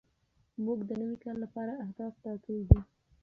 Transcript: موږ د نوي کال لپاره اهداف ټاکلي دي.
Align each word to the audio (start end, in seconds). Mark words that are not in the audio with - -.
موږ 0.65 0.79
د 0.89 0.91
نوي 1.01 1.17
کال 1.23 1.35
لپاره 1.45 1.73
اهداف 1.85 2.13
ټاکلي 2.23 2.63
دي. 2.69 2.79